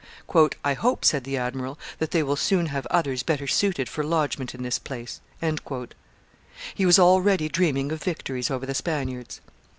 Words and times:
"I 0.63 0.73
hope," 0.73 1.05
said 1.05 1.25
the 1.25 1.37
admiral, 1.37 1.77
"that 1.99 2.09
they 2.09 2.23
will 2.23 2.35
soon 2.35 2.65
have 2.73 2.87
others 2.87 3.21
better 3.21 3.45
suited 3.45 3.87
for 3.87 4.03
lodgement 4.03 4.55
in 4.55 4.63
this 4.63 4.79
place." 4.79 5.21
He 6.73 6.87
was 6.87 6.97
already 6.97 7.47
dreaming 7.47 7.91
of 7.91 8.01
victories 8.01 8.49
over 8.49 8.65
the 8.65 8.73
Spaniards. 8.73 9.41